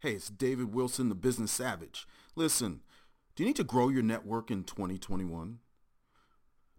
Hey, 0.00 0.12
it's 0.12 0.30
David 0.30 0.72
Wilson, 0.72 1.08
the 1.08 1.16
Business 1.16 1.50
Savage. 1.50 2.06
Listen, 2.36 2.82
do 3.34 3.42
you 3.42 3.48
need 3.48 3.56
to 3.56 3.64
grow 3.64 3.88
your 3.88 4.04
network 4.04 4.48
in 4.48 4.62
2021? 4.62 5.58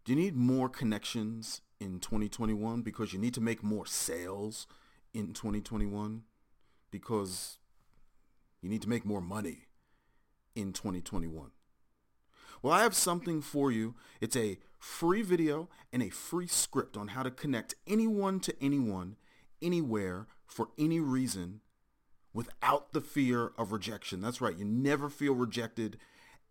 Do 0.05 0.13
you 0.13 0.17
need 0.17 0.37
more 0.37 0.69
connections 0.69 1.59
in 1.81 1.99
2021 1.99 2.81
because 2.81 3.11
you 3.11 3.19
need 3.19 3.33
to 3.33 3.41
make 3.41 3.61
more 3.61 3.85
sales 3.85 4.67
in 5.13 5.33
2021? 5.33 6.23
Because 6.91 7.57
you 8.61 8.69
need 8.69 8.81
to 8.83 8.89
make 8.89 9.03
more 9.03 9.19
money 9.19 9.65
in 10.55 10.71
2021. 10.71 11.51
Well, 12.61 12.73
I 12.73 12.83
have 12.83 12.95
something 12.95 13.41
for 13.41 13.69
you. 13.69 13.95
It's 14.21 14.37
a 14.37 14.59
free 14.77 15.23
video 15.23 15.67
and 15.91 16.01
a 16.01 16.09
free 16.09 16.47
script 16.47 16.95
on 16.95 17.09
how 17.09 17.23
to 17.23 17.31
connect 17.31 17.75
anyone 17.85 18.39
to 18.39 18.55
anyone, 18.61 19.17
anywhere, 19.61 20.27
for 20.45 20.69
any 20.77 21.01
reason 21.01 21.59
without 22.39 22.93
the 22.93 23.01
fear 23.01 23.51
of 23.57 23.73
rejection. 23.73 24.21
That's 24.21 24.39
right. 24.39 24.57
You 24.57 24.63
never 24.63 25.09
feel 25.09 25.33
rejected 25.33 25.97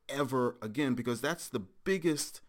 ever 0.06 0.58
again 0.60 0.92
because 0.92 1.22
that's 1.22 1.48
the 1.48 1.60
biggest 1.60 2.42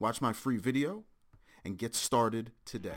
Watch 0.00 0.20
my 0.20 0.32
free 0.32 0.56
video 0.56 1.04
and 1.64 1.78
get 1.78 1.94
started 1.94 2.50
today. 2.64 2.96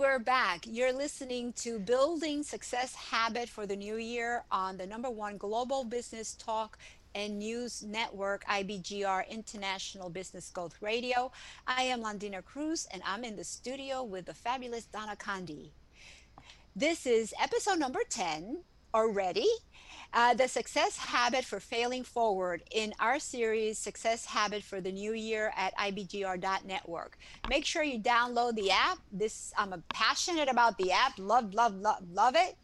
You're 0.00 0.94
listening 0.94 1.52
to 1.58 1.78
Building 1.78 2.42
Success 2.42 2.94
Habit 2.94 3.50
for 3.50 3.66
the 3.66 3.76
New 3.76 3.96
Year 3.96 4.44
on 4.50 4.78
the 4.78 4.86
number 4.86 5.10
one 5.10 5.36
global 5.36 5.84
business 5.84 6.34
talk 6.36 6.78
and 7.14 7.38
news 7.38 7.82
network, 7.82 8.42
IBGR 8.46 9.28
International 9.28 10.08
Business 10.08 10.48
Growth 10.48 10.80
Radio. 10.80 11.30
I 11.66 11.82
am 11.82 12.00
Londina 12.02 12.42
Cruz, 12.42 12.88
and 12.94 13.02
I'm 13.04 13.24
in 13.24 13.36
the 13.36 13.44
studio 13.44 14.02
with 14.02 14.24
the 14.24 14.32
fabulous 14.32 14.86
Donna 14.86 15.16
Kunde. 15.16 15.68
This 16.74 17.04
is 17.04 17.34
episode 17.38 17.78
number 17.78 18.00
10 18.08 18.62
already 18.94 19.46
uh, 20.12 20.34
the 20.34 20.48
success 20.48 20.96
habit 20.96 21.44
for 21.44 21.60
failing 21.60 22.02
forward 22.02 22.62
in 22.72 22.92
our 22.98 23.18
series 23.18 23.78
success 23.78 24.24
habit 24.24 24.62
for 24.62 24.80
the 24.80 24.90
new 24.90 25.12
year 25.12 25.52
at 25.56 25.76
ibgr.network 25.76 27.16
make 27.48 27.64
sure 27.64 27.82
you 27.82 27.98
download 27.98 28.54
the 28.54 28.70
app. 28.70 28.98
This 29.12 29.52
i'm 29.56 29.82
passionate 29.88 30.48
about 30.48 30.76
the 30.78 30.92
app. 30.92 31.18
Love 31.18 31.54
love 31.54 31.74
love 31.76 32.02
love 32.12 32.34
it. 32.36 32.56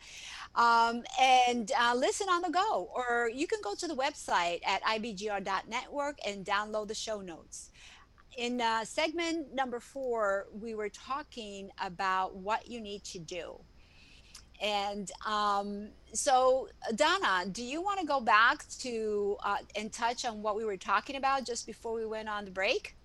Um, 0.55 1.05
and 1.21 1.71
uh, 1.79 1.95
listen 1.95 2.29
on 2.29 2.43
the 2.43 2.51
go 2.51 2.91
or 2.95 3.31
you 3.33 3.47
can 3.47 3.61
go 3.63 3.75
to 3.75 3.87
the 3.87 3.95
website 3.95 4.61
at 4.67 4.83
ibgr.network 4.83 6.19
and 6.27 6.45
download 6.45 6.89
the 6.89 6.95
show 6.95 7.21
notes. 7.21 7.71
In 8.37 8.61
uh, 8.61 8.84
segment 8.84 9.55
number 9.55 9.81
four 9.81 10.47
we 10.53 10.75
were 10.75 10.89
talking 10.89 11.71
about 11.81 12.34
what 12.37 12.69
you 12.69 12.81
need 12.81 13.05
to 13.05 13.19
do 13.19 13.61
and 14.61 15.11
um, 15.27 15.89
so, 16.12 16.69
Donna, 16.94 17.47
do 17.50 17.62
you 17.62 17.83
want 17.83 18.00
to 18.00 18.06
go 18.06 18.21
back 18.21 18.65
to 18.81 19.37
uh, 19.44 19.56
and 19.75 19.93
touch 19.93 20.25
on 20.25 20.43
what 20.43 20.56
we 20.56 20.65
were 20.65 20.77
talking 20.77 21.17
about 21.17 21.44
just 21.44 21.67
before 21.67 21.94
we 21.94 22.06
went 22.06 22.28
on 22.28 22.44
the 22.44 22.50
break? 22.50 22.97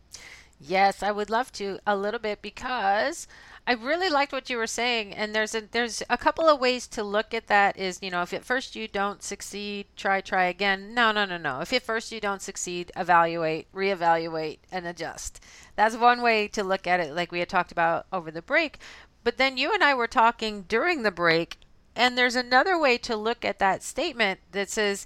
Yes, 0.64 1.02
I 1.02 1.12
would 1.12 1.32
love 1.32 1.52
to 1.54 1.80
a 1.88 1.96
little 1.96 2.20
bit 2.20 2.42
because 2.44 3.28
I 3.66 3.74
really 3.74 4.10
liked 4.10 4.32
what 4.32 4.50
you 4.50 4.58
were 4.58 4.68
saying, 4.68 5.14
and 5.14 5.34
there's 5.34 5.56
a 5.56 5.62
there's 5.62 6.04
a 6.08 6.18
couple 6.18 6.48
of 6.48 6.60
ways 6.60 6.88
to 6.90 7.04
look 7.04 7.34
at 7.34 7.48
that. 7.48 7.78
Is 7.78 8.00
you 8.02 8.12
know 8.12 8.22
if 8.22 8.32
at 8.32 8.46
first 8.46 8.76
you 8.76 8.88
don't 8.88 9.24
succeed, 9.24 9.88
try 9.96 10.22
try 10.22 10.46
again. 10.46 10.94
No, 10.94 11.12
no, 11.12 11.26
no, 11.26 11.38
no. 11.38 11.62
If 11.62 11.74
at 11.74 11.82
first 11.82 12.12
you 12.12 12.22
don't 12.22 12.44
succeed, 12.44 12.92
evaluate, 12.96 13.72
reevaluate, 13.74 14.60
and 14.72 14.86
adjust. 14.86 15.44
That's 15.76 15.96
one 15.98 16.22
way 16.22 16.48
to 16.50 16.64
look 16.64 16.86
at 16.86 17.00
it, 17.00 17.16
like 17.16 17.32
we 17.32 17.40
had 17.40 17.50
talked 17.50 17.72
about 17.72 18.06
over 18.14 18.30
the 18.30 18.44
break. 18.44 18.78
But 19.24 19.38
then 19.38 19.58
you 19.58 19.74
and 19.74 19.84
I 19.84 19.94
were 19.94 20.08
talking 20.08 20.64
during 20.64 21.04
the 21.04 21.12
break, 21.12 21.58
and 21.96 22.18
there's 22.18 22.36
another 22.36 22.78
way 22.78 22.98
to 23.00 23.16
look 23.16 23.46
at 23.46 23.60
that 23.60 23.84
statement 23.84 24.40
that 24.52 24.70
says 24.70 25.06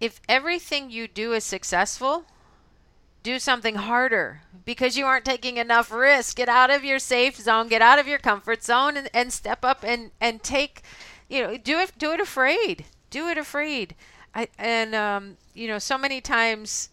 if 0.00 0.20
everything 0.28 0.90
you 0.90 1.08
do 1.08 1.32
is 1.32 1.44
successful, 1.44 2.26
do 3.22 3.38
something 3.38 3.76
harder 3.76 4.42
because 4.64 4.96
you 4.96 5.04
aren't 5.04 5.24
taking 5.24 5.56
enough 5.56 5.90
risk. 5.90 6.36
Get 6.36 6.48
out 6.48 6.70
of 6.70 6.84
your 6.84 6.98
safe 6.98 7.36
zone, 7.36 7.68
get 7.68 7.82
out 7.82 7.98
of 7.98 8.06
your 8.06 8.18
comfort 8.18 8.62
zone 8.62 8.96
and, 8.96 9.08
and 9.12 9.32
step 9.32 9.64
up 9.64 9.82
and, 9.82 10.10
and 10.20 10.42
take, 10.42 10.82
you 11.28 11.42
know, 11.42 11.56
do 11.56 11.78
it, 11.78 11.92
do 11.98 12.12
it 12.12 12.20
afraid. 12.20 12.84
Do 13.10 13.28
it 13.28 13.38
afraid. 13.38 13.94
I, 14.34 14.48
and, 14.58 14.94
um, 14.94 15.36
you 15.54 15.66
know, 15.66 15.78
so 15.78 15.96
many 15.96 16.20
times 16.20 16.90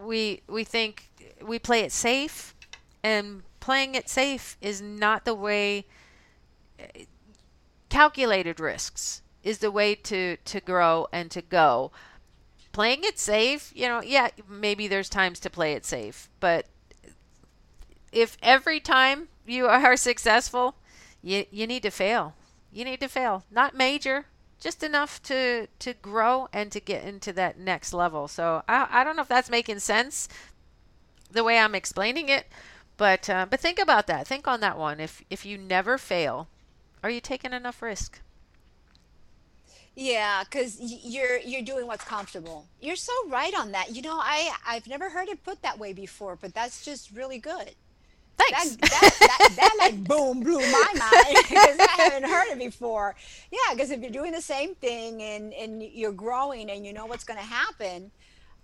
we, 0.00 0.42
we 0.46 0.62
think 0.62 1.08
we 1.42 1.58
play 1.58 1.80
it 1.80 1.92
safe 1.92 2.54
and 3.02 3.42
playing 3.66 3.96
it 3.96 4.08
safe 4.08 4.56
is 4.60 4.80
not 4.80 5.24
the 5.24 5.34
way 5.34 5.84
calculated 7.88 8.60
risks 8.60 9.22
is 9.42 9.58
the 9.58 9.72
way 9.72 9.92
to 9.92 10.36
to 10.44 10.60
grow 10.60 11.08
and 11.12 11.32
to 11.32 11.42
go. 11.42 11.90
Playing 12.70 13.02
it 13.02 13.18
safe 13.18 13.72
you 13.74 13.88
know 13.88 14.00
yeah 14.00 14.28
maybe 14.48 14.86
there's 14.86 15.08
times 15.08 15.40
to 15.40 15.50
play 15.50 15.72
it 15.72 15.84
safe 15.84 16.30
but 16.38 16.66
if 18.12 18.36
every 18.40 18.78
time 18.78 19.26
you 19.44 19.66
are 19.76 19.96
successful 19.96 20.76
you 21.20 21.44
you 21.50 21.66
need 21.66 21.82
to 21.82 21.90
fail. 21.90 22.34
You 22.70 22.84
need 22.84 23.00
to 23.00 23.08
fail. 23.08 23.42
Not 23.50 23.74
major 23.74 24.26
just 24.60 24.84
enough 24.84 25.20
to 25.24 25.66
to 25.80 25.92
grow 25.94 26.48
and 26.52 26.70
to 26.70 26.78
get 26.78 27.02
into 27.02 27.32
that 27.32 27.58
next 27.58 27.92
level. 27.92 28.28
So 28.28 28.62
i, 28.68 28.86
I 28.88 29.02
don't 29.02 29.16
know 29.16 29.22
if 29.22 29.34
that's 29.34 29.50
making 29.50 29.80
sense 29.80 30.28
the 31.32 31.42
way 31.42 31.58
i'm 31.58 31.74
explaining 31.74 32.28
it 32.28 32.46
but 32.96 33.28
uh, 33.28 33.46
but 33.48 33.60
think 33.60 33.78
about 33.78 34.06
that. 34.06 34.26
Think 34.26 34.46
on 34.48 34.60
that 34.60 34.78
one. 34.78 35.00
If 35.00 35.22
if 35.30 35.44
you 35.44 35.58
never 35.58 35.98
fail, 35.98 36.48
are 37.02 37.10
you 37.10 37.20
taking 37.20 37.52
enough 37.52 37.82
risk? 37.82 38.20
Yeah, 39.94 40.44
because 40.44 40.76
you're 40.78 41.38
you're 41.38 41.62
doing 41.62 41.86
what's 41.86 42.04
comfortable. 42.04 42.66
You're 42.80 42.96
so 42.96 43.12
right 43.28 43.54
on 43.54 43.72
that. 43.72 43.94
You 43.96 44.02
know, 44.02 44.18
I 44.18 44.50
I've 44.66 44.86
never 44.86 45.08
heard 45.08 45.28
it 45.28 45.42
put 45.42 45.62
that 45.62 45.78
way 45.78 45.92
before, 45.92 46.36
but 46.36 46.54
that's 46.54 46.84
just 46.84 47.10
really 47.12 47.38
good. 47.38 47.72
Thanks. 48.38 48.76
That, 48.76 48.90
that, 48.90 49.16
that, 49.20 49.48
that 49.56 49.76
like 49.78 50.04
boom 50.04 50.40
blew 50.40 50.58
my 50.58 50.92
mind 50.98 51.36
because 51.48 51.78
I 51.78 51.94
haven't 51.96 52.28
heard 52.28 52.48
it 52.48 52.58
before. 52.58 53.16
Yeah, 53.50 53.72
because 53.72 53.90
if 53.90 54.00
you're 54.02 54.10
doing 54.10 54.32
the 54.32 54.42
same 54.42 54.74
thing 54.74 55.22
and 55.22 55.54
and 55.54 55.82
you're 55.82 56.12
growing 56.12 56.70
and 56.70 56.84
you 56.84 56.92
know 56.92 57.06
what's 57.06 57.24
going 57.24 57.40
to 57.40 57.46
happen, 57.46 58.10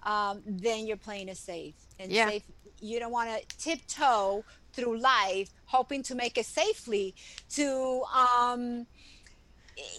um, 0.05 0.43
then 0.47 0.87
your 0.87 0.97
plane 0.97 1.29
is 1.29 1.39
safe. 1.39 1.75
And 1.99 2.11
Yeah. 2.13 2.27
safe, 2.27 2.45
you 2.81 2.99
don't 2.99 3.13
want 3.13 3.31
to 3.31 3.45
tiptoe 3.59 4.45
through 4.73 4.99
life 4.99 5.51
hoping 5.67 6.03
to 6.05 6.15
make 6.15 6.39
it 6.39 6.47
safely 6.47 7.15
to, 7.51 8.03
um, 8.15 8.87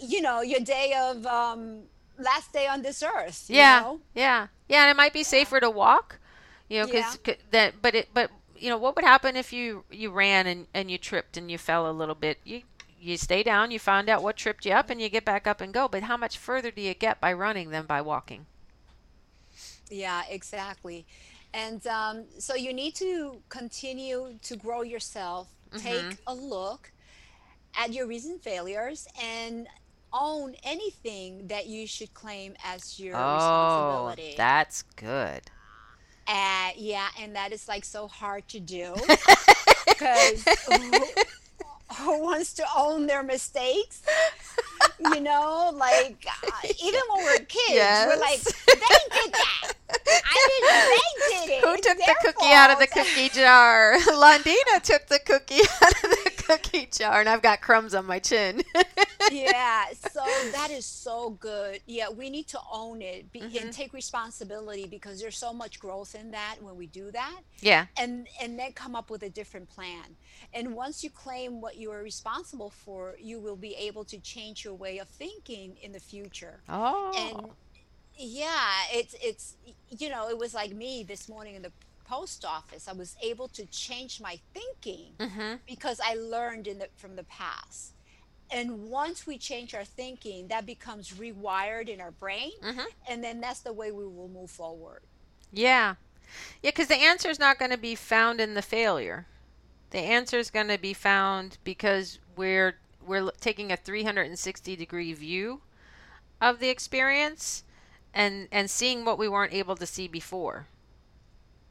you 0.02 0.22
know, 0.22 0.42
your 0.42 0.60
day 0.60 0.94
of 0.98 1.26
um, 1.26 1.84
last 2.18 2.54
day 2.54 2.68
on 2.68 2.82
this 2.82 3.04
earth. 3.04 3.46
you 3.50 3.56
Yeah, 3.58 3.80
know? 3.82 4.02
yeah, 4.16 4.48
yeah, 4.68 4.82
and 4.84 4.92
it 4.92 4.98
might 4.98 5.14
be 5.14 5.24
safer 5.24 5.60
to 5.60 5.70
walk, 5.70 6.20
you 6.70 6.80
know, 6.80 6.86
because 6.86 7.18
that. 7.52 7.82
But 7.82 7.96
it, 7.96 8.10
but 8.14 8.32
you 8.58 8.70
know, 8.70 8.78
what 8.78 8.96
would 8.96 9.06
happen 9.06 9.36
if 9.36 9.52
you 9.54 9.84
you 9.92 10.12
ran 10.12 10.48
and 10.48 10.68
and 10.74 10.90
you 10.92 10.98
tripped 10.98 11.38
and 11.38 11.50
you 11.52 11.58
fell 11.58 11.90
a 11.90 11.92
little 11.92 12.16
bit? 12.16 12.40
You 12.44 12.62
you 13.00 13.18
stay 13.18 13.44
down, 13.44 13.72
you 13.72 13.80
find 13.80 14.10
out 14.10 14.24
what 14.24 14.38
tripped 14.38 14.66
you 14.66 14.72
up, 14.74 14.90
and 14.90 15.02
you 15.02 15.10
get 15.10 15.26
back 15.26 15.48
up 15.48 15.62
and 15.62 15.74
go. 15.74 15.88
But 15.88 16.04
how 16.04 16.18
much 16.18 16.38
further 16.38 16.72
do 16.72 16.82
you 16.82 16.94
get 16.94 17.20
by 17.20 17.34
running 17.34 17.70
than 17.72 17.86
by 17.86 18.02
walking? 18.02 18.46
Yeah, 19.94 20.24
exactly. 20.30 21.08
And 21.54 21.86
um, 21.88 22.26
so 22.40 22.56
you 22.56 22.74
need 22.74 22.96
to 22.96 23.44
continue 23.50 24.40
to 24.44 24.58
grow 24.58 24.82
yourself, 24.84 25.50
take 25.76 26.16
Mm-hmm. 26.16 26.28
a 26.28 26.36
look 26.36 26.94
at 27.78 27.94
your 27.94 28.08
recent 28.08 28.44
failures, 28.44 29.08
and 29.22 29.68
own 30.14 30.56
anything 30.64 31.48
that 31.48 31.68
you 31.68 31.88
should 31.88 32.14
claim 32.14 32.56
as 32.64 33.00
your 33.00 33.28
Oh, 33.28 34.16
responsibility. 34.18 34.36
that's 34.36 34.84
good. 34.84 35.52
Uh, 36.28 36.70
yeah, 36.76 37.10
and 37.20 37.36
that 37.36 37.52
is 37.52 37.68
like 37.68 37.86
so 37.86 38.08
hard 38.08 38.48
to 38.50 38.60
do 38.60 39.10
because 39.88 40.58
who, 40.68 41.12
who 42.00 42.24
wants 42.24 42.54
to 42.56 42.66
own 42.76 43.08
their 43.08 43.24
mistakes? 43.24 44.04
You 45.00 45.22
know, 45.22 45.72
like 45.76 46.26
uh, 46.28 46.68
even 46.84 47.02
when 47.14 47.24
we're 47.24 47.40
kids, 47.46 48.06
we're 48.06 48.20
like, 48.20 48.46
they 48.74 49.12
did 49.14 49.36
that. 49.38 49.73
I 50.08 50.48
didn't. 50.50 50.90
They 50.90 51.48
did 51.48 51.58
it. 51.60 51.64
Who 51.64 51.74
It's 51.74 51.88
took 51.88 51.98
the 51.98 52.16
cookie 52.22 52.52
out 52.52 52.72
of 52.72 52.80
the 52.80 52.88
cookie 52.88 53.30
jar? 53.30 53.96
Londina 54.08 54.82
took 54.82 55.08
the 55.08 55.20
cookie 55.26 55.62
out 55.82 55.92
of 56.04 56.10
the 56.10 56.32
cookie 56.48 56.88
jar, 56.92 57.20
and 57.20 57.30
I've 57.30 57.42
got 57.42 57.62
crumbs 57.62 57.94
on 57.94 58.06
my 58.06 58.20
chin. 58.20 58.64
yeah 59.32 59.86
so 60.12 60.22
that 60.52 60.70
is 60.70 60.86
so 60.86 61.30
good 61.40 61.80
yeah 61.88 62.10
we 62.10 62.30
need 62.30 62.46
to 62.46 62.60
own 62.72 63.02
it 63.02 63.32
be, 63.32 63.40
Mm-hmm. 63.40 63.58
and 63.58 63.74
take 63.74 63.94
responsibility 63.94 64.86
because 64.86 65.20
there's 65.22 65.38
so 65.38 65.54
much 65.54 65.80
growth 65.80 66.14
in 66.14 66.32
that 66.32 66.56
when 66.62 66.76
we 66.76 66.88
do 66.88 67.10
that 67.12 67.40
yeah, 67.62 67.86
and 67.98 68.28
and 68.42 68.60
then 68.60 68.74
come 68.74 68.96
up 68.96 69.10
with 69.10 69.24
a 69.24 69.30
different 69.30 69.70
plan 69.70 70.04
and 70.54 70.76
once 70.76 71.04
you 71.04 71.10
claim 71.10 71.62
what 71.62 71.78
you 71.78 71.90
are 71.92 72.04
responsible 72.04 72.70
for 72.70 73.16
you 73.20 73.40
will 73.40 73.56
be 73.56 73.76
able 73.76 74.04
to 74.04 74.18
change 74.20 74.64
your 74.66 74.74
way 74.74 74.98
of 74.98 75.08
thinking 75.08 75.78
in 75.82 75.92
the 75.94 76.00
future 76.00 76.60
Oh. 76.70 77.12
and 77.18 77.50
yeah 78.18 78.70
it's 78.92 79.16
it's 79.22 79.56
you 79.98 80.10
know 80.10 80.30
it 80.30 80.38
was 80.38 80.54
like 80.54 80.72
me 80.74 81.04
this 81.04 81.28
morning 81.28 81.56
in 81.56 81.62
the 81.62 81.72
post 82.06 82.46
office 82.46 82.88
i 82.88 82.92
was 82.94 83.16
able 83.24 83.48
to 83.48 83.66
change 83.68 84.22
my 84.22 84.40
thinking 84.54 85.14
Mhm. 85.20 85.60
because 85.68 86.00
i 86.06 86.14
learned 86.16 86.68
in 86.68 86.80
the 86.80 86.90
from 86.96 87.16
the 87.16 87.24
past 87.24 87.94
and 88.52 88.90
once 88.90 89.26
we 89.26 89.38
change 89.38 89.74
our 89.74 89.86
thinking 89.86 90.48
that 90.50 90.66
becomes 90.66 91.12
rewired 91.14 91.90
in 91.90 92.00
our 92.02 92.12
brain 92.12 92.52
Mhm. 92.62 92.86
and 93.08 93.24
then 93.24 93.42
that's 93.42 93.62
the 93.62 93.74
way 93.74 93.92
we 93.92 94.06
will 94.06 94.28
move 94.30 94.52
forward 94.52 95.02
Yeah. 95.52 95.96
Yeah, 96.64 96.72
because 96.72 96.88
the 96.88 96.96
answer 96.96 97.30
is 97.30 97.38
not 97.38 97.60
going 97.60 97.70
to 97.70 97.78
be 97.78 97.94
found 97.94 98.42
in 98.42 98.56
the 98.56 98.64
failure. 98.64 99.28
The 99.92 100.00
answer 100.00 100.40
is 100.40 100.50
going 100.50 100.70
to 100.70 100.80
be 100.80 100.94
found 100.94 101.60
because 101.64 102.18
we're 102.36 102.80
we're 103.06 103.30
taking 103.40 103.72
a 103.72 103.78
360 103.78 104.76
degree 104.76 105.14
view 105.14 105.62
of 106.42 106.60
the 106.60 106.70
experience 106.70 107.64
and 108.14 108.48
and 108.52 108.70
seeing 108.70 109.06
what 109.06 109.18
we 109.18 109.28
weren't 109.28 109.54
able 109.54 109.76
to 109.76 109.86
see 109.86 110.08
before. 110.08 110.68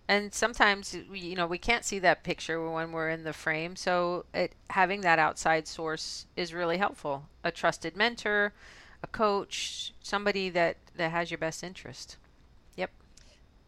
And 0.08 0.34
sometimes 0.34 0.96
we, 1.10 1.20
you 1.20 1.36
know 1.36 1.46
we 1.46 1.58
can't 1.58 1.84
see 1.84 1.98
that 2.00 2.22
picture 2.24 2.60
when 2.70 2.92
we're 2.92 3.08
in 3.10 3.24
the 3.24 3.32
frame, 3.32 3.76
so 3.76 4.26
it 4.34 4.52
having 4.70 5.00
that 5.02 5.18
outside 5.18 5.66
source 5.68 6.26
is 6.36 6.52
really 6.54 6.78
helpful. 6.78 7.28
A 7.44 7.50
trusted 7.50 7.96
mentor, 7.96 8.52
a 9.02 9.06
coach, 9.06 9.92
somebody 10.02 10.50
that 10.50 10.76
that 10.96 11.10
has 11.12 11.30
your 11.30 11.38
best 11.38 11.62
interest. 11.64 12.16
Yep. 12.76 12.90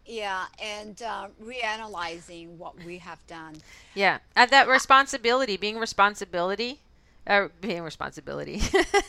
yeah 0.06 0.46
and 0.62 1.02
uh, 1.02 1.28
reanalyzing 1.42 2.56
what 2.56 2.76
we 2.84 2.98
have 2.98 3.26
done 3.26 3.62
Yeah, 3.94 4.18
and 4.36 4.50
that 4.50 4.68
responsibility, 4.68 5.56
being 5.56 5.78
responsibility, 5.78 6.80
Uh, 7.28 7.34
or 7.34 7.48
being 7.60 7.82
responsibility, 7.82 8.60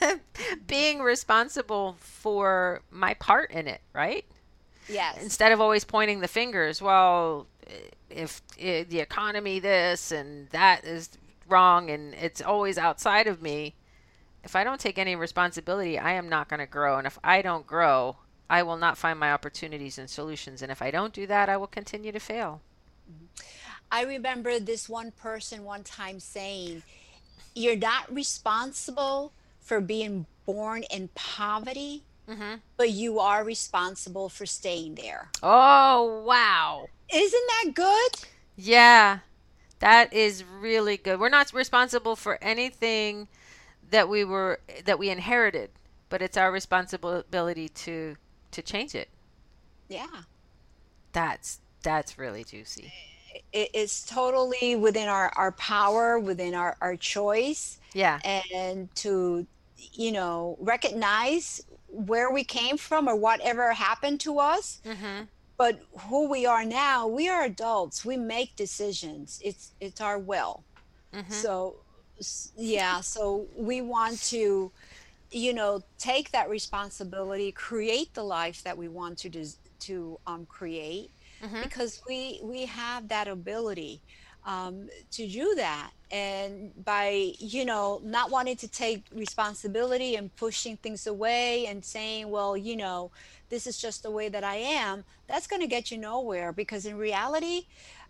being 0.67 0.99
responsible 1.01 1.97
for 1.99 2.81
my 2.91 3.13
part 3.15 3.51
in 3.51 3.67
it, 3.67 3.81
right? 3.93 4.25
yes 4.87 5.21
Instead 5.21 5.51
of 5.51 5.59
always 5.59 5.83
pointing 5.83 6.19
the 6.19 6.27
fingers. 6.27 6.81
Well, 6.81 7.47
if, 8.09 8.41
if 8.57 8.87
the 8.89 8.99
economy 8.99 9.59
this 9.59 10.11
and 10.11 10.47
that 10.49 10.85
is 10.85 11.09
wrong, 11.47 11.89
and 11.89 12.13
it's 12.15 12.41
always 12.41 12.77
outside 12.77 13.27
of 13.27 13.41
me. 13.41 13.75
If 14.43 14.55
I 14.55 14.63
don't 14.63 14.79
take 14.79 14.99
any 14.99 15.15
responsibility, 15.15 15.97
I 15.97 16.13
am 16.13 16.29
not 16.29 16.49
going 16.49 16.59
to 16.59 16.67
grow, 16.67 16.97
and 16.97 17.07
if 17.07 17.17
I 17.23 17.41
don't 17.41 17.65
grow, 17.65 18.17
I 18.49 18.61
will 18.61 18.77
not 18.77 18.97
find 18.97 19.19
my 19.19 19.31
opportunities 19.31 19.97
and 19.97 20.09
solutions. 20.09 20.61
And 20.61 20.71
if 20.71 20.81
I 20.81 20.91
don't 20.91 21.13
do 21.13 21.25
that, 21.27 21.49
I 21.49 21.57
will 21.57 21.67
continue 21.67 22.11
to 22.11 22.19
fail. 22.19 22.61
Mm-hmm. 23.11 23.25
I 23.91 24.03
remember 24.03 24.59
this 24.59 24.87
one 24.87 25.11
person 25.11 25.63
one 25.63 25.83
time 25.83 26.19
saying, 26.19 26.83
You're 27.53 27.75
not 27.75 28.13
responsible 28.13 29.31
for 29.61 29.81
being 29.81 30.25
born 30.45 30.83
in 30.91 31.09
poverty, 31.15 32.03
Mm-hmm. 32.27 32.55
but 32.75 32.89
you 32.89 33.19
are 33.19 33.43
responsible 33.43 34.29
for 34.29 34.47
staying 34.47 34.95
there. 34.95 35.29
Oh, 35.43 36.23
wow. 36.25 36.87
Isn't 37.13 37.43
that 37.47 37.73
good? 37.75 38.27
Yeah, 38.55 39.19
that 39.77 40.11
is 40.11 40.43
really 40.43 40.97
good. 40.97 41.19
We're 41.19 41.29
not 41.29 41.53
responsible 41.53 42.15
for 42.15 42.39
anything 42.41 43.27
that 43.91 44.09
we 44.09 44.23
were 44.23 44.59
that 44.85 44.97
we 44.97 45.09
inherited, 45.09 45.69
but 46.09 46.23
it's 46.23 46.35
our 46.35 46.51
responsibility 46.51 47.69
to 47.69 48.15
to 48.51 48.61
change 48.63 48.95
it. 48.95 49.09
Yeah. 49.87 50.07
That's 51.11 51.59
that's 51.83 52.17
really 52.17 52.43
juicy. 52.43 52.91
It, 53.51 53.69
it's 53.73 54.05
totally 54.05 54.75
within 54.75 55.07
our, 55.07 55.31
our 55.35 55.51
power, 55.53 56.19
within 56.19 56.53
our, 56.55 56.75
our 56.81 56.95
choice, 56.95 57.79
Yeah. 57.93 58.19
and 58.23 58.93
to, 58.95 59.45
you 59.93 60.11
know, 60.11 60.57
recognize 60.59 61.61
where 61.87 62.29
we 62.31 62.43
came 62.43 62.77
from 62.77 63.07
or 63.07 63.15
whatever 63.15 63.73
happened 63.73 64.19
to 64.21 64.39
us. 64.39 64.81
Mhm. 64.85 65.27
But 65.57 65.79
who 66.09 66.29
we 66.29 66.45
are 66.45 66.65
now, 66.65 67.07
we 67.07 67.29
are 67.29 67.43
adults. 67.43 68.03
We 68.03 68.17
make 68.17 68.55
decisions. 68.57 69.39
It's 69.43 69.71
it's 69.79 70.01
our 70.01 70.19
will. 70.19 70.63
Mhm. 71.13 71.31
So 71.31 71.75
yeah, 72.57 73.01
so 73.01 73.47
we 73.55 73.81
want 73.81 74.21
to 74.31 74.71
you 75.31 75.53
know 75.53 75.81
take 75.97 76.31
that 76.31 76.49
responsibility, 76.49 77.51
create 77.51 78.13
the 78.13 78.23
life 78.23 78.63
that 78.63 78.77
we 78.77 78.87
want 78.89 79.17
to 79.19 79.29
des- 79.29 79.59
to 79.79 80.19
um, 80.27 80.45
create 80.45 81.11
Mhm. 81.45 81.63
because 81.63 82.01
we 82.07 82.39
we 82.43 82.65
have 82.65 83.09
that 83.09 83.27
ability 83.27 84.01
um, 84.45 84.89
to 85.11 85.27
do 85.27 85.53
that 85.55 85.91
and 86.11 86.71
by 86.83 87.31
you 87.39 87.65
know 87.65 88.01
not 88.03 88.31
wanting 88.31 88.55
to 88.57 88.67
take 88.69 89.05
responsibility 89.13 90.15
and 90.15 90.35
pushing 90.35 90.77
things 90.77 91.07
away 91.07 91.65
and 91.65 91.83
saying 91.85 92.29
well 92.29 92.55
you 92.57 92.75
know 92.75 93.11
this 93.49 93.67
is 93.67 93.77
just 93.77 94.03
the 94.03 94.11
way 94.11 94.29
that 94.29 94.43
i 94.43 94.55
am 94.55 95.03
that's 95.27 95.47
going 95.47 95.61
to 95.61 95.67
get 95.67 95.91
you 95.91 95.97
nowhere 95.97 96.51
because 96.53 96.85
in 96.85 96.97
reality 96.97 97.63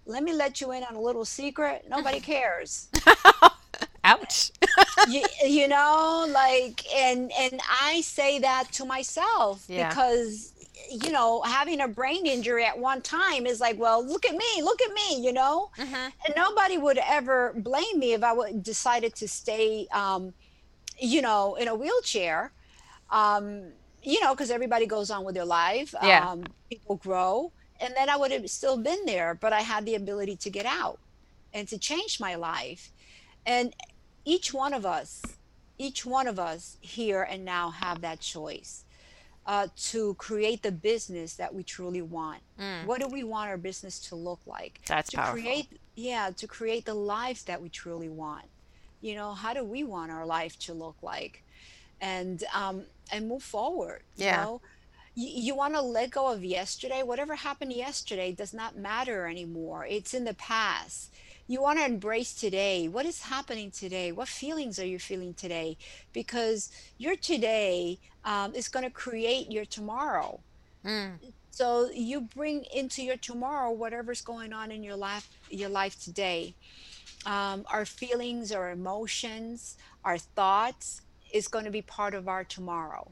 let 0.06 0.24
me 0.24 0.34
let 0.34 0.62
you 0.62 0.72
in 0.72 0.84
on 0.84 0.96
a 0.96 1.02
little 1.02 1.26
secret 1.26 1.84
nobody 1.90 2.20
cares 2.22 2.90
Ouch. 4.04 4.52
you, 5.04 5.26
you 5.46 5.68
know 5.68 6.26
like 6.30 6.82
and 6.96 7.32
and 7.40 7.60
i 7.70 8.02
say 8.02 8.40
that 8.40 8.72
to 8.72 8.86
myself 8.86 9.70
Yeah. 9.70 9.76
because 9.76 10.54
you 10.90 11.12
know 11.12 11.42
having 11.44 11.82
a 11.82 11.88
brain 11.88 12.26
injury 12.26 12.66
at 12.66 12.78
one 12.80 13.02
time 13.02 13.46
is 13.46 13.60
like 13.60 13.78
well 13.80 14.06
look 14.06 14.26
at 14.26 14.34
me 14.34 14.62
look 14.62 14.82
at 14.82 14.94
me 14.94 15.24
you 15.26 15.34
know 15.34 15.70
Mhm. 15.78 16.12
and 16.26 16.36
nobody 16.36 16.78
would 16.78 17.00
ever 17.00 17.54
blame 17.58 18.00
me 18.00 18.14
if 18.14 18.24
i 18.24 18.34
would 18.34 18.64
decided 18.64 19.16
to 19.16 19.28
stay 19.28 19.88
um 19.94 20.34
you 21.00 21.22
know 21.22 21.56
in 21.56 21.68
a 21.68 21.76
wheelchair 21.76 22.54
um 23.12 23.74
you 24.02 24.20
know 24.22 24.34
because 24.34 24.52
everybody 24.52 24.86
goes 24.86 25.10
on 25.12 25.24
with 25.26 25.36
their 25.36 25.46
life 25.46 25.94
Yeah. 26.02 26.32
um 26.32 26.54
people 26.70 26.96
grow 26.98 27.54
and 27.80 27.94
then 27.96 28.10
i 28.10 28.16
would 28.18 28.32
have 28.32 28.50
still 28.50 28.78
been 28.78 29.06
there 29.06 29.36
but 29.36 29.54
i 29.54 29.62
had 29.62 29.86
the 29.86 29.96
ability 29.96 30.38
to 30.38 30.50
get 30.50 30.66
out 30.66 31.00
and 31.54 31.68
to 31.70 31.78
change 31.80 32.20
my 32.20 32.36
life 32.36 32.92
and 33.46 33.76
each 34.26 34.54
one 34.54 34.74
of 34.74 34.86
us 34.86 35.38
each 35.78 36.06
one 36.06 36.28
of 36.28 36.40
us 36.40 36.78
here 36.82 37.24
and 37.24 37.44
now 37.46 37.72
have 37.72 38.02
that 38.02 38.22
choice 38.22 38.85
uh, 39.46 39.68
to 39.76 40.16
create 40.16 40.64
the 40.64 40.72
business 40.72 41.36
that 41.36 41.54
we 41.54 41.64
truly 41.64 42.02
want 42.02 42.42
Mm. 42.60 42.86
what 42.86 43.02
do 43.02 43.08
we 43.08 43.24
want 43.24 43.50
our 43.50 43.58
business 43.58 44.00
to 44.00 44.16
look 44.16 44.42
like 44.46 44.82
That's 44.88 45.10
to 45.10 45.18
powerful. 45.18 45.42
create 45.42 45.80
yeah 45.96 46.32
to 46.36 46.48
create 46.48 46.86
the 46.86 46.94
lives 46.96 47.44
that 47.46 47.62
we 47.62 47.70
truly 47.70 48.10
want 48.10 48.46
you 49.02 49.16
know 49.16 49.34
how 49.34 49.54
do 49.54 49.64
we 49.64 49.84
want 49.84 50.12
our 50.12 50.26
life 50.26 50.58
to 50.60 50.74
look 50.74 50.98
like 51.02 51.44
and 52.02 52.44
um 52.54 52.86
and 53.12 53.28
move 53.28 53.44
forward 53.44 54.04
you 54.16 54.26
Yeah. 54.26 54.38
know 54.38 54.62
you, 55.16 55.30
you 55.30 55.56
want 55.56 55.74
to 55.76 55.82
let 55.82 56.12
go 56.12 56.32
of 56.32 56.44
yesterday. 56.44 57.04
Whatever 57.04 57.36
happened 57.36 57.74
yesterday 57.74 58.32
does 58.32 58.54
not 58.54 58.78
matter 58.78 59.28
anymore. 59.28 59.86
It's 59.90 60.14
in 60.14 60.26
the 60.26 60.34
past. 60.34 61.14
You 61.48 61.62
want 61.62 61.80
to 61.80 61.86
embrace 61.86 62.34
today. 62.34 62.88
What 62.88 63.06
is 63.06 63.24
happening 63.24 63.72
today? 63.72 64.12
What 64.12 64.28
feelings 64.28 64.80
are 64.80 64.86
you 64.86 65.00
feeling 65.00 65.34
today? 65.34 65.78
Because 66.14 66.72
your 66.98 67.16
today 67.16 68.00
um, 68.26 68.54
is 68.54 68.68
going 68.68 68.84
to 68.84 68.92
create 68.92 69.52
your 69.52 69.66
tomorrow. 69.66 70.40
Mm. 70.86 71.20
So 71.52 71.90
you 71.94 72.22
bring 72.22 72.66
into 72.74 73.02
your 73.02 73.18
tomorrow 73.18 73.72
whatever's 73.72 74.22
going 74.22 74.52
on 74.52 74.72
in 74.72 74.84
your 74.84 74.98
life, 74.98 75.30
your 75.50 75.70
life 75.70 75.98
today. 76.04 76.54
Um, 77.26 77.66
our 77.72 77.86
feelings, 77.86 78.52
our 78.52 78.72
emotions, 78.72 79.78
our 80.04 80.18
thoughts 80.18 81.02
is 81.34 81.48
going 81.48 81.66
to 81.66 81.72
be 81.72 81.82
part 81.82 82.14
of 82.14 82.28
our 82.28 82.44
tomorrow. 82.44 83.10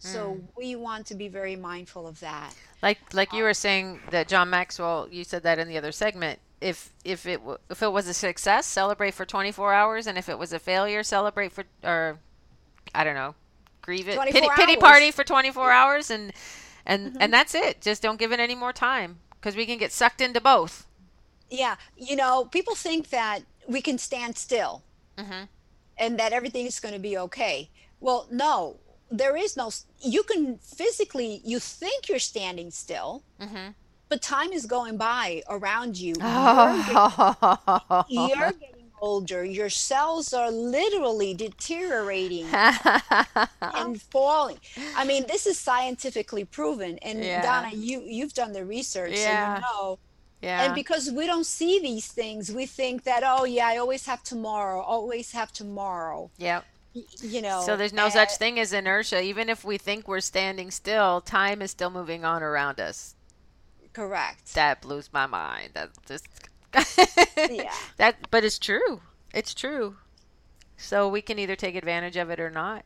So 0.00 0.34
Mm. 0.34 0.48
we 0.56 0.76
want 0.76 1.06
to 1.06 1.14
be 1.14 1.28
very 1.28 1.56
mindful 1.56 2.06
of 2.06 2.20
that. 2.20 2.54
Like 2.82 3.14
like 3.14 3.32
you 3.32 3.42
were 3.42 3.54
saying 3.54 4.00
that 4.10 4.28
John 4.28 4.50
Maxwell, 4.50 5.08
you 5.10 5.24
said 5.24 5.42
that 5.44 5.58
in 5.58 5.66
the 5.68 5.78
other 5.78 5.92
segment. 5.92 6.40
If 6.60 6.92
if 7.04 7.24
it 7.26 7.38
w- 7.38 7.58
if 7.70 7.82
it 7.82 7.90
was 7.90 8.06
a 8.06 8.12
success, 8.14 8.66
celebrate 8.66 9.14
for 9.14 9.24
24 9.24 9.72
hours, 9.72 10.06
and 10.06 10.18
if 10.18 10.28
it 10.28 10.38
was 10.38 10.52
a 10.52 10.58
failure, 10.58 11.02
celebrate 11.02 11.52
for 11.52 11.64
or 11.82 12.18
I 12.94 13.02
don't 13.04 13.14
know, 13.14 13.34
grieve 13.84 14.08
it, 14.08 14.18
pity 14.20 14.48
pity 14.56 14.76
party 14.76 15.10
for 15.10 15.24
24 15.24 15.70
hours, 15.70 16.10
and 16.10 16.32
and 16.86 17.12
hmm 17.12 17.16
and 17.20 17.32
that's 17.32 17.54
it. 17.54 17.80
Just 17.80 18.02
don't 18.02 18.18
give 18.18 18.32
it 18.32 18.40
any 18.40 18.54
more 18.54 18.72
time 18.72 19.18
because 19.40 19.56
we 19.56 19.66
can 19.66 19.78
get 19.78 19.92
sucked 19.92 20.20
into 20.20 20.40
both. 20.40 20.86
Yeah, 21.50 21.76
you 21.96 22.16
know, 22.16 22.46
people 22.46 22.74
think 22.74 23.10
that 23.10 23.40
we 23.68 23.80
can 23.82 23.98
stand 23.98 24.36
still 24.36 24.82
Mhm. 25.18 25.48
and 25.98 26.18
that 26.18 26.32
everything 26.32 26.66
is 26.66 26.80
going 26.80 26.94
to 26.94 27.00
be 27.00 27.16
okay. 27.18 27.70
Well, 28.00 28.26
no, 28.30 28.76
there 29.10 29.36
is 29.36 29.56
no, 29.56 29.70
you 30.00 30.22
can 30.24 30.58
physically, 30.58 31.40
you 31.44 31.58
think 31.60 32.08
you're 32.08 32.18
standing 32.18 32.70
still, 32.70 33.22
Mhm. 33.40 33.74
but 34.08 34.20
time 34.22 34.52
is 34.52 34.66
going 34.66 34.96
by 34.96 35.42
around 35.48 35.96
you. 35.98 36.14
You're 36.24 36.82
getting, 36.82 37.04
you're 38.08 38.36
Oh. 38.46 38.52
getting 38.58 38.73
older. 39.04 39.44
Your 39.44 39.68
cells 39.68 40.32
are 40.32 40.50
literally 40.50 41.34
deteriorating 41.34 42.46
and 43.60 44.00
falling. 44.00 44.58
I 44.96 45.04
mean, 45.04 45.26
this 45.28 45.46
is 45.46 45.58
scientifically 45.58 46.44
proven. 46.44 46.98
And 46.98 47.22
yeah. 47.22 47.42
Donna, 47.42 47.76
you 47.76 48.00
you've 48.00 48.34
done 48.34 48.52
the 48.52 48.64
research, 48.64 49.16
so 49.16 49.30
you 49.30 49.98
Yeah. 50.40 50.64
And 50.64 50.74
because 50.74 51.10
we 51.10 51.26
don't 51.26 51.46
see 51.46 51.78
these 51.80 52.06
things, 52.06 52.50
we 52.50 52.66
think 52.66 53.04
that, 53.04 53.22
oh 53.24 53.44
yeah, 53.44 53.68
I 53.68 53.76
always 53.76 54.06
have 54.06 54.22
tomorrow, 54.22 54.80
always 54.80 55.32
have 55.32 55.52
tomorrow. 55.52 56.30
Yep. 56.38 56.64
You 57.20 57.42
know. 57.42 57.62
So 57.66 57.76
there's 57.76 57.92
no 57.92 58.08
such 58.08 58.32
uh, 58.34 58.40
thing 58.42 58.58
as 58.58 58.72
inertia. 58.72 59.20
Even 59.20 59.48
if 59.48 59.64
we 59.64 59.78
think 59.78 60.08
we're 60.08 60.20
standing 60.20 60.70
still, 60.70 61.20
time 61.20 61.60
is 61.60 61.70
still 61.72 61.90
moving 61.90 62.24
on 62.24 62.42
around 62.42 62.80
us. 62.80 63.16
correct. 63.92 64.54
That 64.54 64.80
blows 64.80 65.10
my 65.12 65.26
mind. 65.26 65.70
That 65.74 65.90
just 66.06 66.26
Yeah. 67.50 67.72
that, 67.96 68.30
but 68.30 68.44
it's 68.44 68.58
true. 68.58 69.02
It's 69.32 69.54
true. 69.54 69.96
So 70.76 71.08
we 71.08 71.22
can 71.22 71.38
either 71.38 71.56
take 71.56 71.74
advantage 71.76 72.16
of 72.16 72.30
it 72.30 72.40
or 72.40 72.50
not. 72.50 72.84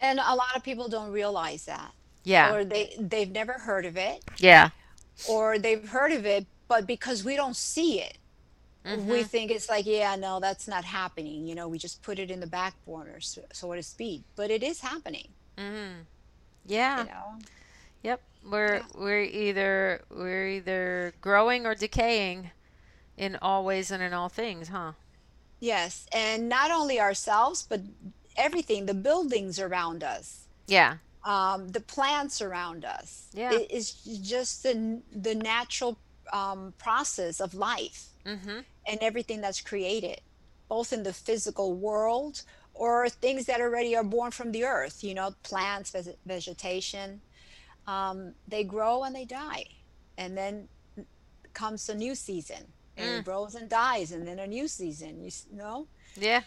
And 0.00 0.18
a 0.20 0.34
lot 0.34 0.56
of 0.56 0.62
people 0.62 0.88
don't 0.88 1.10
realize 1.12 1.64
that, 1.66 1.92
Yeah. 2.24 2.52
or 2.54 2.64
they 2.64 2.94
they've 2.98 3.30
never 3.30 3.54
heard 3.54 3.84
of 3.84 3.96
it, 3.96 4.24
Yeah. 4.38 4.70
or 5.28 5.58
they've 5.58 5.88
heard 5.88 6.12
of 6.12 6.24
it, 6.26 6.46
but 6.68 6.86
because 6.86 7.24
we 7.24 7.36
don't 7.36 7.56
see 7.56 8.00
it, 8.00 8.18
we 8.84 9.24
Mhm. 9.24 9.26
think 9.26 9.50
it's 9.50 9.68
like, 9.68 9.86
yeah, 9.86 10.16
no, 10.16 10.40
that's 10.40 10.68
not 10.68 10.84
happening. 10.84 11.46
You 11.46 11.54
know, 11.54 11.68
we 11.68 11.78
just 11.78 12.02
put 12.02 12.18
it 12.18 12.30
in 12.30 12.40
the 12.40 12.46
back 12.46 12.74
burner, 12.86 13.20
so, 13.20 13.42
so 13.52 13.74
to 13.74 13.82
speak. 13.82 14.24
But 14.36 14.50
it 14.50 14.62
is 14.62 14.80
happening, 14.80 15.34
Mhm. 15.58 16.06
you 16.64 16.76
Yeah. 16.76 17.04
know. 17.04 17.38
Yep. 18.02 18.22
We're 18.44 18.76
Yeah. 18.76 18.86
we're 18.94 19.22
either 19.22 20.04
we're 20.10 20.48
either 20.48 21.14
growing 21.20 21.66
or 21.66 21.74
decaying 21.74 22.50
in 23.18 23.36
all 23.42 23.64
ways 23.64 23.90
and 23.90 24.02
in 24.02 24.12
all 24.14 24.28
things, 24.28 24.68
huh? 24.68 24.92
Yes, 25.60 26.06
and 26.12 26.48
not 26.48 26.70
only 26.70 27.00
ourselves, 27.00 27.66
but 27.68 27.80
everything, 28.36 28.86
the 28.86 28.94
buildings 28.94 29.58
around 29.58 30.04
us, 30.04 30.46
Yeah. 30.66 30.98
um, 31.24 31.68
the 31.68 31.80
plants 31.80 32.40
around 32.40 32.84
us. 32.84 33.26
Yeah. 33.34 33.52
It 33.52 33.70
is 33.70 33.92
just 34.34 34.62
the 34.62 35.02
the 35.28 35.34
natural 35.34 35.98
um, 36.32 36.74
process 36.78 37.40
of 37.40 37.54
life 37.54 38.00
Mhm. 38.24 38.64
and 38.86 38.98
everything 39.00 39.40
that's 39.40 39.60
created, 39.60 40.20
both 40.68 40.92
in 40.92 41.02
the 41.02 41.12
physical 41.12 41.72
world 41.74 42.42
or 42.74 43.08
things 43.08 43.46
that 43.46 43.60
already 43.60 43.96
are 43.96 44.04
born 44.04 44.30
from 44.30 44.52
the 44.52 44.62
earth. 44.64 45.02
You 45.02 45.14
know, 45.14 45.34
plants, 45.42 45.90
veg- 45.90 46.16
vegetation. 46.24 47.20
Um, 47.86 48.34
they 48.46 48.62
grow 48.64 49.02
and 49.04 49.14
they 49.16 49.24
die, 49.24 49.64
and 50.18 50.36
then 50.36 50.68
comes 51.54 51.88
a 51.88 51.94
new 51.94 52.14
season, 52.14 52.72
and 52.98 53.22
Mm. 53.22 53.24
grows 53.24 53.54
and 53.54 53.68
dies, 53.68 54.12
and 54.12 54.26
then 54.26 54.38
a 54.38 54.46
new 54.46 54.68
season. 54.68 55.22
You 55.24 55.30
know? 55.52 55.86
Yeah. 56.16 56.42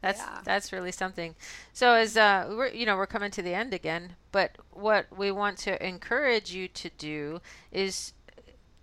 That's 0.00 0.18
Yeah. 0.20 0.40
that's 0.44 0.72
really 0.72 0.92
something. 0.92 1.36
So 1.72 1.94
as 1.94 2.16
uh 2.16 2.46
we're 2.56 2.68
you 2.68 2.86
know 2.86 2.96
we're 2.96 3.06
coming 3.06 3.30
to 3.32 3.42
the 3.42 3.54
end 3.54 3.72
again, 3.72 4.16
but 4.32 4.56
what 4.70 5.06
we 5.16 5.30
want 5.30 5.58
to 5.58 5.84
encourage 5.86 6.52
you 6.52 6.66
to 6.68 6.90
do 6.98 7.40
is 7.70 8.12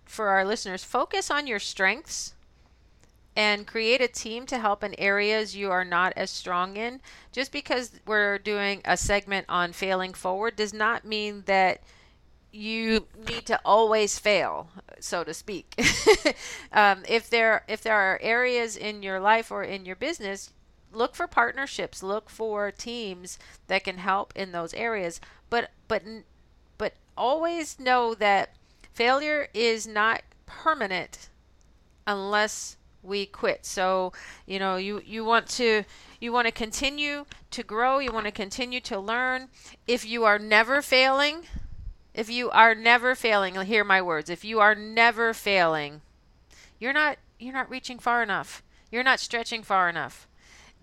for 0.04 0.28
our 0.28 0.44
listeners 0.44 0.82
focus 0.82 1.30
on 1.30 1.46
your 1.46 1.58
strengths 1.60 2.34
and 3.36 3.66
create 3.66 4.00
a 4.00 4.08
team 4.08 4.44
to 4.46 4.58
help 4.58 4.82
in 4.82 4.94
areas 4.98 5.54
you 5.54 5.70
are 5.70 5.84
not 5.84 6.12
as 6.16 6.30
strong 6.30 6.76
in. 6.76 7.00
Just 7.32 7.52
because 7.52 7.92
we're 8.06 8.38
doing 8.38 8.80
a 8.84 8.96
segment 8.96 9.46
on 9.48 9.72
failing 9.72 10.12
forward 10.14 10.56
does 10.56 10.72
not 10.74 11.04
mean 11.04 11.44
that 11.46 11.80
you 12.52 13.06
need 13.28 13.46
to 13.46 13.60
always 13.64 14.18
fail, 14.18 14.68
so 14.98 15.24
to 15.24 15.32
speak. 15.32 15.74
um, 16.72 17.02
if 17.08 17.30
there 17.30 17.64
if 17.68 17.82
there 17.82 17.96
are 17.96 18.18
areas 18.22 18.76
in 18.76 19.02
your 19.02 19.20
life 19.20 19.50
or 19.50 19.62
in 19.62 19.84
your 19.84 19.96
business, 19.96 20.52
look 20.92 21.14
for 21.14 21.26
partnerships, 21.26 22.02
look 22.02 22.28
for 22.28 22.70
teams 22.70 23.38
that 23.68 23.84
can 23.84 23.98
help 23.98 24.32
in 24.34 24.52
those 24.52 24.74
areas. 24.74 25.20
But 25.48 25.70
but 25.88 26.02
but 26.78 26.94
always 27.16 27.78
know 27.78 28.14
that 28.14 28.56
failure 28.92 29.48
is 29.54 29.86
not 29.86 30.22
permanent 30.46 31.28
unless 32.06 32.76
we 33.02 33.26
quit. 33.26 33.64
So, 33.64 34.12
you 34.46 34.58
know, 34.58 34.76
you 34.76 35.02
you 35.04 35.24
want 35.24 35.48
to 35.50 35.84
you 36.20 36.32
want 36.32 36.46
to 36.46 36.52
continue 36.52 37.24
to 37.50 37.62
grow, 37.62 37.98
you 37.98 38.12
want 38.12 38.26
to 38.26 38.32
continue 38.32 38.80
to 38.80 38.98
learn. 38.98 39.48
If 39.86 40.04
you 40.04 40.24
are 40.24 40.38
never 40.38 40.82
failing, 40.82 41.46
if 42.20 42.28
you 42.28 42.50
are 42.50 42.74
never 42.74 43.14
failing, 43.14 43.54
hear 43.54 43.82
my 43.82 44.02
words. 44.02 44.28
If 44.28 44.44
you 44.44 44.60
are 44.60 44.74
never 44.74 45.32
failing, 45.32 46.02
you're 46.78 46.92
not 46.92 47.16
you're 47.38 47.54
not 47.54 47.70
reaching 47.70 47.98
far 47.98 48.22
enough. 48.22 48.62
You're 48.92 49.02
not 49.02 49.20
stretching 49.20 49.62
far 49.62 49.88
enough. 49.88 50.28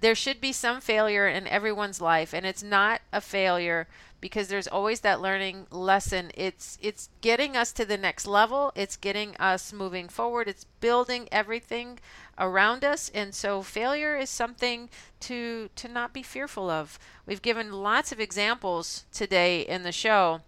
There 0.02 0.16
should 0.16 0.42
be 0.42 0.52
some 0.52 0.82
failure 0.82 1.28
in 1.28 1.46
everyone's 1.46 2.02
life 2.02 2.34
and 2.34 2.44
it's 2.44 2.64
not 2.64 3.02
a 3.14 3.22
failure 3.22 3.88
because 4.20 4.48
there's 4.48 4.68
always 4.68 5.02
that 5.02 5.22
learning 5.22 5.68
lesson. 5.70 6.32
It's 6.34 6.80
it's 6.82 7.10
getting 7.22 7.56
us 7.56 7.72
to 7.74 7.86
the 7.86 8.00
next 8.00 8.26
level. 8.26 8.72
It's 8.74 8.98
getting 8.98 9.38
us 9.38 9.72
moving 9.72 10.10
forward. 10.10 10.48
It's 10.48 10.66
building 10.80 11.30
everything 11.32 12.00
around 12.40 12.84
us 12.84 13.12
and 13.14 13.36
so 13.36 13.62
failure 13.62 14.18
is 14.18 14.32
something 14.32 14.90
to 15.20 15.70
to 15.76 15.88
not 15.88 16.14
be 16.14 16.24
fearful 16.24 16.72
of. 16.72 16.98
We've 17.28 17.44
given 17.44 17.72
lots 17.72 18.12
of 18.12 18.20
examples 18.20 19.06
today 19.12 19.62
in 19.62 19.84
the 19.84 19.92
show 19.92 20.42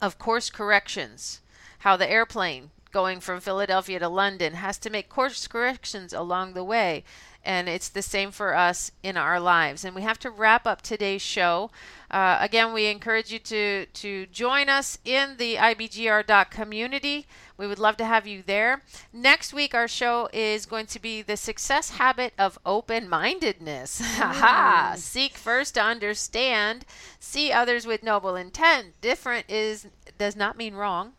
of 0.00 0.18
course 0.18 0.50
corrections, 0.50 1.40
how 1.80 1.96
the 1.96 2.10
airplane 2.10 2.70
going 2.92 3.20
from 3.20 3.40
Philadelphia 3.40 3.98
to 3.98 4.08
London 4.08 4.54
has 4.54 4.78
to 4.78 4.90
make 4.90 5.08
course 5.08 5.46
corrections 5.46 6.12
along 6.12 6.54
the 6.54 6.64
way. 6.64 7.04
And 7.44 7.68
it's 7.68 7.88
the 7.88 8.02
same 8.02 8.32
for 8.32 8.54
us 8.54 8.92
in 9.02 9.16
our 9.16 9.40
lives. 9.40 9.84
And 9.84 9.94
we 9.94 10.02
have 10.02 10.18
to 10.20 10.30
wrap 10.30 10.66
up 10.66 10.82
today's 10.82 11.22
show. 11.22 11.70
Uh, 12.10 12.36
again, 12.40 12.72
we 12.72 12.86
encourage 12.86 13.32
you 13.32 13.38
to, 13.38 13.86
to 13.86 14.26
join 14.26 14.68
us 14.68 14.98
in 15.04 15.36
the 15.38 15.56
IBGR 15.56 16.50
community. 16.50 17.26
We 17.56 17.66
would 17.66 17.78
love 17.78 17.96
to 17.98 18.04
have 18.04 18.26
you 18.26 18.42
there. 18.44 18.82
Next 19.12 19.54
week, 19.54 19.74
our 19.74 19.88
show 19.88 20.28
is 20.32 20.66
going 20.66 20.86
to 20.86 21.00
be 21.00 21.22
the 21.22 21.36
success 21.36 21.90
habit 21.90 22.34
of 22.38 22.58
open 22.66 23.08
mindedness. 23.08 24.00
Haha! 24.16 24.96
Seek 24.96 25.34
first 25.34 25.74
to 25.74 25.82
understand, 25.82 26.84
see 27.18 27.52
others 27.52 27.86
with 27.86 28.02
noble 28.02 28.34
intent. 28.36 29.00
Different 29.00 29.46
is 29.48 29.86
does 30.18 30.36
not 30.36 30.56
mean 30.56 30.74
wrong. 30.74 31.12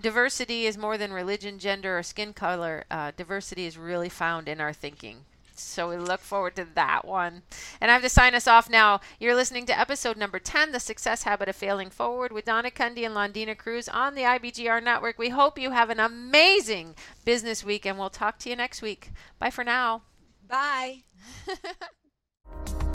Diversity 0.00 0.66
is 0.66 0.78
more 0.78 0.96
than 0.96 1.12
religion, 1.12 1.58
gender, 1.58 1.98
or 1.98 2.02
skin 2.02 2.32
color. 2.32 2.84
Uh, 2.90 3.12
diversity 3.16 3.66
is 3.66 3.76
really 3.76 4.08
found 4.08 4.48
in 4.48 4.60
our 4.60 4.72
thinking. 4.72 5.24
So 5.62 5.88
we 5.88 5.96
look 5.96 6.20
forward 6.20 6.56
to 6.56 6.66
that 6.74 7.06
one. 7.06 7.42
And 7.80 7.90
I 7.90 7.94
have 7.94 8.02
to 8.02 8.08
sign 8.08 8.34
us 8.34 8.46
off 8.46 8.68
now. 8.68 9.00
You're 9.18 9.34
listening 9.34 9.66
to 9.66 9.78
episode 9.78 10.16
number 10.16 10.38
10, 10.38 10.72
The 10.72 10.80
Success 10.80 11.22
Habit 11.22 11.48
of 11.48 11.56
Failing 11.56 11.90
Forward 11.90 12.32
with 12.32 12.44
Donna 12.44 12.70
Kunde 12.70 13.04
and 13.04 13.14
Londina 13.14 13.56
Cruz 13.56 13.88
on 13.88 14.14
the 14.14 14.22
IBGR 14.22 14.82
network. 14.82 15.18
We 15.18 15.30
hope 15.30 15.58
you 15.58 15.70
have 15.70 15.90
an 15.90 16.00
amazing 16.00 16.94
business 17.24 17.64
week 17.64 17.86
and 17.86 17.98
we'll 17.98 18.10
talk 18.10 18.38
to 18.40 18.50
you 18.50 18.56
next 18.56 18.82
week. 18.82 19.10
Bye 19.38 19.50
for 19.50 19.64
now. 19.64 20.02
Bye. 20.48 21.02